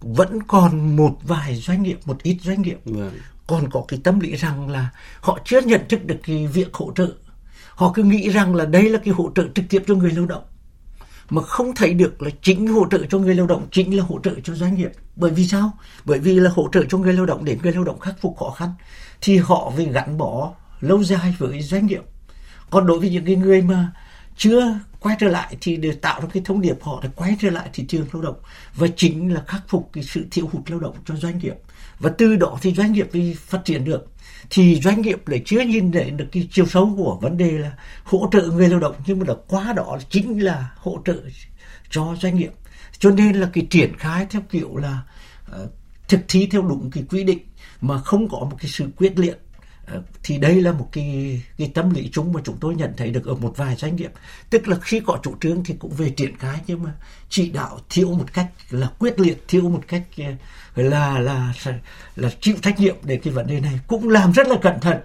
[0.00, 3.12] vẫn còn một vài doanh nghiệp một ít doanh nghiệp vâng.
[3.46, 4.88] còn có cái tâm lý rằng là
[5.20, 7.12] họ chưa nhận thức được cái việc hỗ trợ.
[7.74, 10.26] Họ cứ nghĩ rằng là đây là cái hỗ trợ trực tiếp cho người lao
[10.26, 10.42] động.
[11.30, 14.20] Mà không thấy được là chính hỗ trợ cho người lao động chính là hỗ
[14.20, 14.92] trợ cho doanh nghiệp.
[15.16, 15.72] Bởi vì sao?
[16.04, 18.36] Bởi vì là hỗ trợ cho người lao động để người lao động khắc phục
[18.36, 18.72] khó khăn
[19.20, 22.02] thì họ phải gắn bó lâu dài với doanh nghiệp.
[22.70, 23.92] Còn đối với những cái người mà
[24.36, 27.50] chưa quay trở lại thì để tạo ra cái thông điệp họ để quay trở
[27.50, 28.36] lại thị trường lao động.
[28.74, 31.54] Và chính là khắc phục cái sự thiếu hụt lao động cho doanh nghiệp.
[31.98, 34.06] Và từ đó thì doanh nghiệp đi phát triển được.
[34.50, 37.72] Thì doanh nghiệp lại chưa nhìn thấy được cái chiều sâu của vấn đề là
[38.04, 38.94] hỗ trợ người lao động.
[39.06, 41.16] Nhưng mà là quá đó chính là hỗ trợ
[41.90, 42.52] cho doanh nghiệp.
[42.98, 45.02] Cho nên là cái triển khai theo kiểu là
[45.62, 45.70] uh,
[46.08, 47.38] thực thi theo đúng cái quy định
[47.80, 49.40] mà không có một cái sự quyết liệt
[50.22, 53.26] thì đây là một cái cái tâm lý chung mà chúng tôi nhận thấy được
[53.26, 54.12] ở một vài doanh nghiệp.
[54.50, 56.92] Tức là khi có chủ trương thì cũng về triển khai nhưng mà
[57.28, 60.26] chỉ đạo thiếu một cách là quyết liệt thiếu một cách uh,
[60.74, 61.54] là là
[62.16, 63.80] là chịu trách nhiệm để cái vấn đề này.
[63.86, 64.96] Cũng làm rất là cẩn thận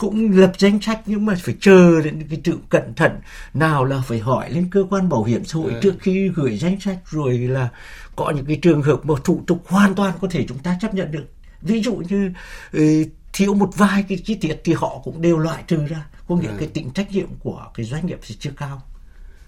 [0.00, 3.12] cũng lập danh sách nhưng mà phải chờ đến cái sự cẩn thận
[3.54, 5.78] nào là phải hỏi lên cơ quan bảo hiểm xã hội ừ.
[5.82, 7.68] trước khi gửi danh sách rồi là
[8.16, 10.94] có những cái trường hợp mà thủ tục hoàn toàn có thể chúng ta chấp
[10.94, 11.24] nhận được.
[11.62, 12.32] Ví dụ như
[12.72, 16.06] ừ, thiếu một vài cái chi tiết thì họ cũng đều loại trừ ra.
[16.28, 16.54] Có nghĩa ừ.
[16.58, 18.82] cái tính trách nhiệm của cái doanh nghiệp thì chưa cao.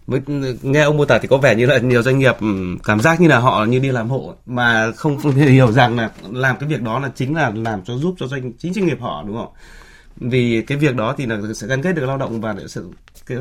[0.06, 0.20] Mới
[0.62, 3.20] nghe ông mô tả thì có vẻ như là nhiều doanh nghiệp ừ, cảm giác
[3.20, 6.68] như là họ như đi làm hộ mà không, không hiểu rằng là làm cái
[6.68, 9.36] việc đó là chính là làm cho giúp cho doanh chính doanh nghiệp họ đúng
[9.36, 9.52] không?
[10.16, 12.80] Vì cái việc đó thì là sẽ gắn kết được lao động và sẽ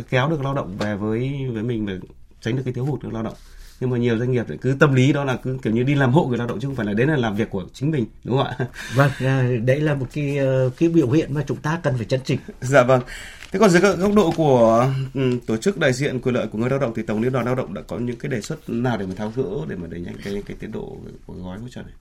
[0.09, 1.93] kéo được lao động về với với mình và
[2.41, 3.33] tránh được cái thiếu hụt được lao động
[3.81, 5.95] nhưng mà nhiều doanh nghiệp lại cứ tâm lý đó là cứ kiểu như đi
[5.95, 7.91] làm hộ người lao động chứ không phải là đến là làm việc của chính
[7.91, 11.43] mình đúng không ạ vâng à, đấy là một cái ờ, cái biểu hiện mà
[11.47, 13.01] chúng ta cần phải chân chỉnh dạ vâng
[13.51, 16.69] Thế còn dưới góc độ của um, tổ chức đại diện quyền lợi của người
[16.69, 18.97] lao động thì Tổng Liên đoàn Lao động đã có những cái đề xuất nào
[18.97, 21.67] để mà tháo gỡ để mà đẩy nhanh cái cái tiến độ của gói hỗ
[21.69, 21.93] trợ này?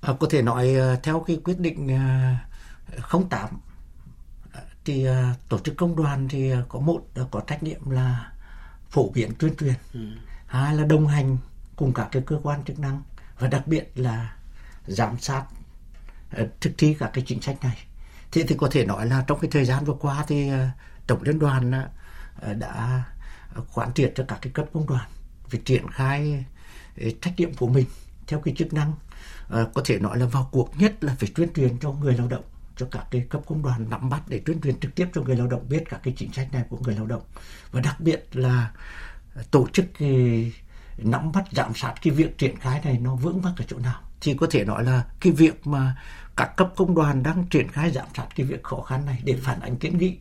[0.00, 1.88] À, có thể nói uh, theo cái quyết định
[3.12, 3.48] uh, 08
[4.84, 5.14] thì uh,
[5.48, 8.32] tổ chức công đoàn thì có một có trách nhiệm là
[8.90, 10.00] phổ biến tuyên truyền, ừ
[10.48, 11.36] hai là đồng hành
[11.76, 13.02] cùng các cái cơ quan chức năng
[13.38, 14.36] và đặc biệt là
[14.86, 15.44] giám sát
[16.42, 17.78] uh, thực thi các cái chính sách này.
[18.32, 20.68] Thế thì có thể nói là trong cái thời gian vừa qua thì ờ,
[21.06, 21.72] tổng liên đoàn
[22.40, 23.04] ờ, đã
[23.74, 25.08] quán triệt cho các cái cấp công đoàn
[25.50, 26.44] về triển khai
[27.20, 27.86] trách nhiệm của mình
[28.26, 28.92] theo cái chức năng
[29.48, 32.44] có thể nói là vào cuộc nhất là phải tuyên truyền cho người lao động
[32.76, 35.36] cho các cái cấp công đoàn nắm bắt để tuyên truyền trực tiếp cho người
[35.36, 37.22] lao động biết các cái chính sách này của người lao động.
[37.70, 38.70] Và đặc biệt là
[39.50, 39.86] tổ chức
[40.98, 44.00] nắm bắt giám sát cái việc triển khai này nó vững vàng ở chỗ nào?
[44.20, 45.96] Thì có thể nói là cái việc mà
[46.36, 49.36] các cấp công đoàn đang triển khai giám sát cái việc khó khăn này để
[49.42, 50.16] phản ánh kiến nghị.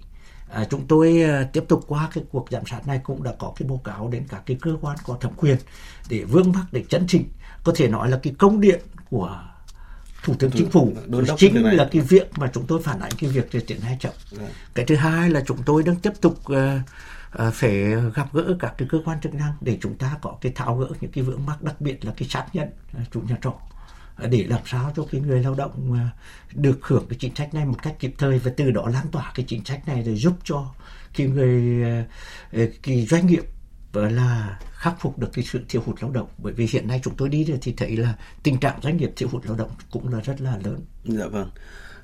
[0.50, 3.54] À, chúng tôi à, tiếp tục qua cái cuộc giám sát này cũng đã có
[3.56, 5.58] cái báo cáo đến các cái cơ quan có thẩm quyền
[6.10, 7.30] để vương mắc để chấn chỉnh.
[7.64, 9.44] Có thể nói là cái công điện của
[10.24, 10.94] thủ tướng chính phủ
[11.38, 14.14] chính là cái việc mà chúng tôi phản ánh cái việc để triển khai chậm.
[14.32, 14.44] Dạ.
[14.74, 16.58] cái thứ hai là chúng tôi đang tiếp tục uh,
[17.32, 17.72] Ờ, phải
[18.16, 20.88] gặp gỡ các cái cơ quan chức năng để chúng ta có cái tháo gỡ
[21.02, 23.54] những cái vướng mắc, đặc biệt là cái xác nhận ờ, chủ nhà trọ
[24.16, 26.00] ờ, để làm sao cho cái người lao động
[26.54, 29.32] được hưởng cái chính sách này một cách kịp thời và từ đó lan tỏa
[29.36, 30.74] cái chính sách này để giúp cho
[31.16, 31.84] cái người
[32.84, 33.44] cái doanh nghiệp
[33.94, 37.16] là khắc phục được cái sự thiếu hụt lao động bởi vì hiện nay chúng
[37.16, 40.20] tôi đi thì thấy là tình trạng doanh nghiệp thiếu hụt lao động cũng là
[40.20, 40.80] rất là lớn.
[41.04, 41.50] Dạ vâng.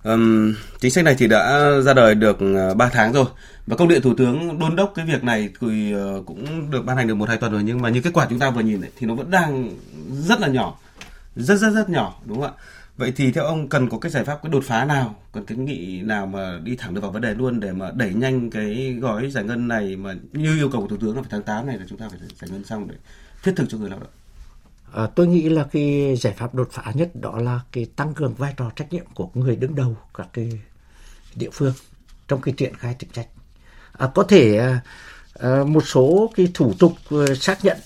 [0.03, 3.25] Um, chính sách này thì đã ra đời được ờ, 3 tháng rồi.
[3.67, 6.97] Và công điện thủ tướng đôn đốc cái việc này thì ờ, cũng được ban
[6.97, 7.63] hành được một hai tuần rồi.
[7.63, 9.69] Nhưng mà như kết quả chúng ta vừa nhìn này, thì nó vẫn đang
[10.11, 10.79] rất là nhỏ.
[11.35, 12.63] Rất rất rất nhỏ đúng không ạ?
[12.97, 15.15] Vậy thì theo ông cần có cái giải pháp cái đột phá nào?
[15.33, 18.13] Cần cái nghị nào mà đi thẳng được vào vấn đề luôn để mà đẩy
[18.13, 21.29] nhanh cái gói giải ngân này mà như yêu cầu của thủ tướng là phải
[21.31, 22.95] tháng 8 này là chúng ta phải giải ngân xong để
[23.43, 24.09] thiết thực cho người lao động?
[24.93, 28.33] À, tôi nghĩ là cái giải pháp đột phá nhất đó là cái tăng cường
[28.33, 30.59] vai trò trách nhiệm của người đứng đầu các cái
[31.35, 31.73] địa phương
[32.27, 33.27] trong cái triển khai chính sách.
[33.91, 34.81] À, có thể à,
[35.39, 37.77] à một số cái thủ tục à, xác nhận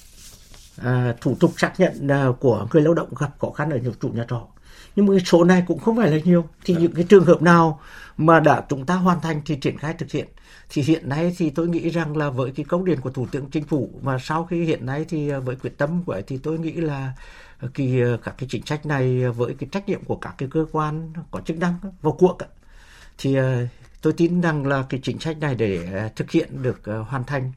[0.78, 3.94] à, thủ tục xác nhận à, của người lao động gặp khó khăn ở nhiều
[4.02, 4.48] chủ nhà trọ
[4.98, 6.46] nhưng mà cái số này cũng không phải là nhiều.
[6.66, 7.80] Thì những cái trường hợp nào
[8.18, 10.28] mà đã chúng ta hoàn thành thì triển khai thực hiện.
[10.70, 13.50] Thì hiện nay thì tôi nghĩ rằng là với cái công điện của thủ tướng
[13.50, 16.60] chính phủ mà sau khi hiện nay thì với quyết tâm của ấy, thì tôi
[16.60, 17.14] nghĩ là
[17.74, 21.14] kỳ các cái chính sách này với cái trách nhiệm của các cái cơ quan
[21.32, 22.38] có chức năng vào cuộc
[23.18, 23.38] thì
[24.02, 27.52] tôi tin rằng là cái chính sách này để thực hiện được hoàn thành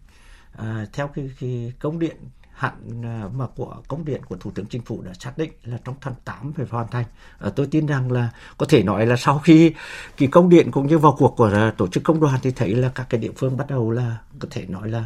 [0.93, 2.17] theo cái, cái công điện
[2.61, 5.79] hạn à, mà của công điện của Thủ tướng Chính phủ đã xác định là
[5.85, 7.05] trong tháng 8 phải hoàn thành.
[7.39, 9.75] À, tôi tin rằng là có thể nói là sau khi
[10.17, 12.75] kỳ công điện cũng như vào cuộc của à, tổ chức công đoàn thì thấy
[12.75, 15.05] là các cái địa phương bắt đầu là có thể nói là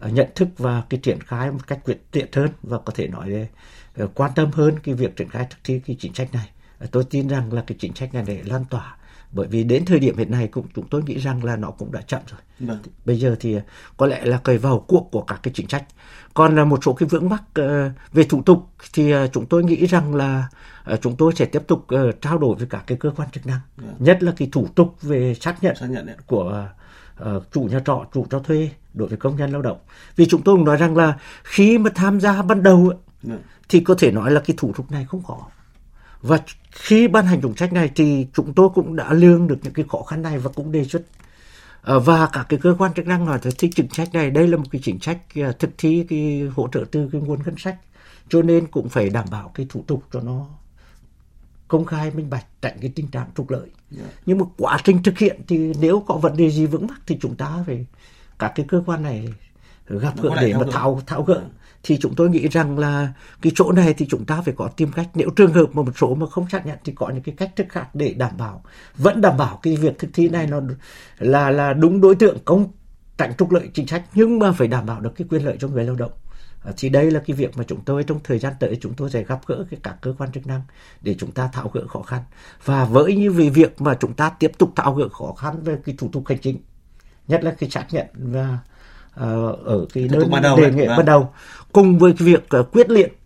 [0.00, 3.08] à, nhận thức và cái triển khai một cách quyết liệt hơn và có thể
[3.08, 3.48] nói
[3.94, 6.50] là quan tâm hơn cái việc triển khai thực thi cái chính sách này.
[6.90, 8.96] Tôi tin rằng là cái chính sách này để lan tỏa
[9.34, 11.92] bởi vì đến thời điểm hiện nay cũng chúng tôi nghĩ rằng là nó cũng
[11.92, 12.40] đã chậm rồi.
[12.60, 12.78] Vâng.
[13.04, 13.58] Bây giờ thì
[13.96, 15.84] có lẽ là cởi vào cuộc của các cái chính sách
[16.34, 19.64] còn là một số cái vướng mắc ờ, về thủ tục thì ờ, chúng tôi
[19.64, 20.48] nghĩ rằng là
[20.84, 21.86] ờ, chúng tôi sẽ tiếp tục
[22.20, 23.94] trao đổi với các cái cơ quan chức năng yeah.
[23.98, 24.04] Dạ.
[24.06, 26.68] nhất là cái thủ tục về xác nhận, xác nhận của
[27.52, 29.78] chủ nhà trọ chủ cho thuê đối với công nhân lao động
[30.16, 32.92] vì chúng tôi cũng nói rằng là khi mà tham gia ban đầu.
[33.22, 33.34] Dạ.
[33.68, 35.46] thì có thể nói là cái thủ tục này không khó
[36.24, 36.38] và
[36.70, 39.84] khi ban hành chính sách này thì chúng tôi cũng đã lương được những cái
[39.88, 41.02] khó khăn này và cũng đề xuất.
[41.82, 44.56] Ờ, và các cái cơ quan chức năng nói thì chính sách này đây là
[44.56, 47.76] một cái chính sách ờ, thực thi cái hỗ trợ từ cái nguồn ngân sách.
[48.28, 50.46] Cho nên cũng phải đảm bảo cái thủ tục cho nó
[51.68, 53.60] công khai minh bạch tránh cái tình trạng trục lợi.
[53.60, 53.72] Yeah.
[53.90, 54.04] Dạ.
[54.26, 57.18] nhưng mà quá trình thực hiện thì nếu có vấn đề gì vướng mắc thì
[57.20, 57.86] chúng ta phải
[58.38, 59.28] các cái cơ quan này
[59.86, 61.42] gặp gỡ để mà tháo tháo gỡ
[61.84, 64.92] thì chúng tôi nghĩ rằng là cái chỗ này thì chúng ta phải có tìm
[64.92, 65.08] cách.
[65.14, 67.56] Nếu trường hợp mà một số mà không xác nhận thì có những cái cách
[67.56, 68.62] thức khác để đảm bảo,
[68.96, 70.60] vẫn đảm bảo cái việc thực thi này nó
[71.18, 72.72] là là đúng đối tượng công
[73.18, 75.68] tránh trục lợi chính sách, nhưng mà phải đảm bảo được cái quyền lợi cho
[75.68, 76.12] người lao động.
[76.64, 79.10] À, thì đây là cái việc mà chúng tôi trong thời gian tới chúng tôi
[79.10, 80.62] sẽ gặp gỡ cái các cơ quan chức năng
[81.02, 82.22] để chúng ta tháo gỡ khó khăn.
[82.64, 85.78] Và với như về việc mà chúng ta tiếp tục tháo gỡ khó khăn về
[85.84, 86.58] cái thủ tục hành chính,
[87.28, 88.58] nhất là cái xác nhận và
[89.14, 90.96] ở cái đơn đề nghị vâng.
[90.96, 91.32] ban đầu
[91.72, 93.18] cùng với cái việc uh, quyết liệt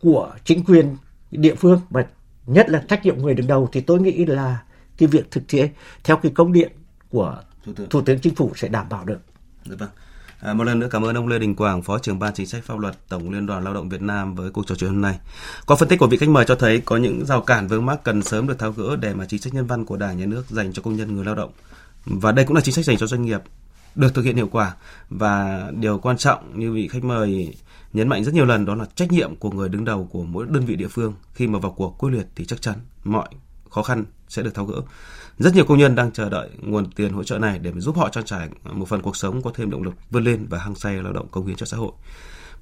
[0.00, 0.96] của chính quyền
[1.30, 2.06] địa phương và
[2.46, 4.62] nhất là trách nhiệm người đứng đầu thì tôi nghĩ là
[4.98, 5.62] cái việc thực thi
[6.04, 6.72] theo cái công điện
[7.10, 9.20] của thủ tướng, thủ tướng chính phủ sẽ đảm bảo được.
[9.66, 9.88] Được vâng.
[10.40, 12.64] À, một lần nữa cảm ơn ông Lê Đình Quảng, Phó trưởng ban chính sách
[12.64, 15.18] pháp luật Tổng Liên đoàn Lao động Việt Nam với cuộc trò chuyện hôm nay.
[15.66, 18.04] Qua phân tích của vị khách mời cho thấy có những rào cản vướng mắc
[18.04, 20.50] cần sớm được tháo gỡ để mà chính sách nhân văn của Đảng nhà nước
[20.50, 21.50] dành cho công nhân người lao động.
[22.06, 23.40] Và đây cũng là chính sách dành cho doanh nghiệp
[23.94, 24.74] được thực hiện hiệu quả
[25.08, 27.54] và điều quan trọng như vị khách mời
[27.92, 30.46] nhấn mạnh rất nhiều lần đó là trách nhiệm của người đứng đầu của mỗi
[30.48, 33.28] đơn vị địa phương khi mà vào cuộc quyết liệt thì chắc chắn mọi
[33.70, 34.80] khó khăn sẽ được tháo gỡ.
[35.38, 38.08] Rất nhiều công nhân đang chờ đợi nguồn tiền hỗ trợ này để giúp họ
[38.08, 40.94] trang trải một phần cuộc sống, có thêm động lực vươn lên và hăng say
[41.02, 41.92] lao động công hiến cho xã hội.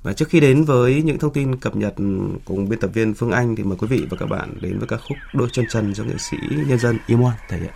[0.02, 1.94] Và trước khi đến với những thông tin cập nhật
[2.44, 4.88] cùng biên tập viên Phương Anh thì mời quý vị và các bạn đến với
[4.88, 7.72] ca khúc Đôi chân trần do nghệ sĩ nhân dân Imon thể hiện.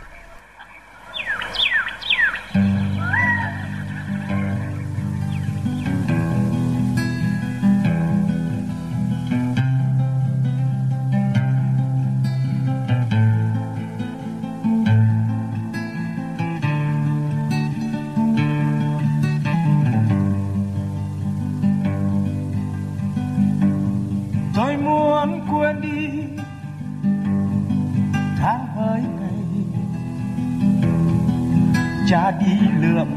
[32.09, 33.09] cha đi lượm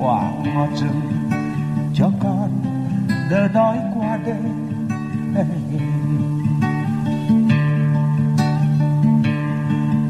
[0.00, 1.00] quả ngọt rừng
[1.94, 2.50] cho con
[3.30, 4.36] đỡ đói qua đêm.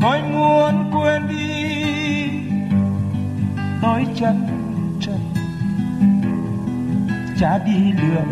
[0.03, 2.31] Con muốn quên đi
[3.83, 4.47] đôi chân
[5.01, 5.21] trần
[7.39, 8.29] cha đi lượm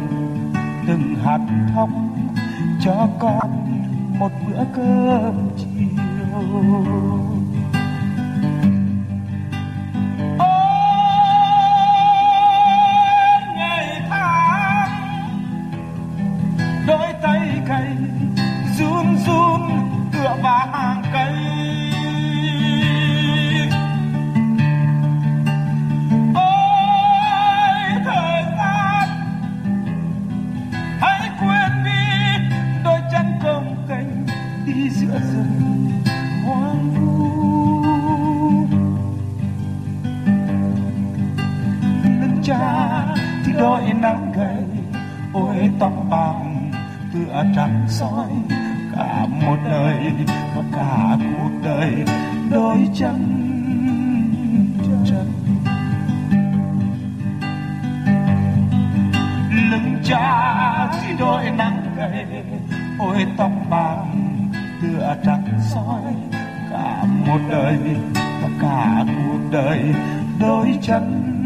[0.87, 1.41] từng hạt
[1.75, 1.89] thóc
[2.81, 3.51] cho con
[4.19, 7.38] một bữa cơm chiều.
[34.91, 35.91] Giữa rừng
[36.45, 37.39] hoang vu
[42.05, 43.05] lưng cha
[43.45, 44.65] thì đôi nắng gầy
[45.33, 46.35] ôi tóc bạc
[47.15, 48.29] tựa trắng soi
[48.97, 50.13] cả một đời
[50.57, 52.05] và cả cuộc đời
[52.51, 53.45] đôi chân
[55.07, 55.27] chân
[59.71, 62.27] lưng cha thì đôi nắng gầy
[62.99, 63.51] ôi tóc
[68.15, 69.81] và cả cuộc đời
[70.41, 71.38] đôi chân